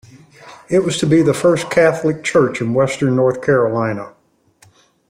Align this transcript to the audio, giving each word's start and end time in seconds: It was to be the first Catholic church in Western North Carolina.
It 0.67 0.79
was 0.79 0.97
to 0.97 1.05
be 1.05 1.21
the 1.21 1.31
first 1.35 1.69
Catholic 1.69 2.23
church 2.23 2.59
in 2.59 2.73
Western 2.73 3.15
North 3.15 3.39
Carolina. 3.43 4.15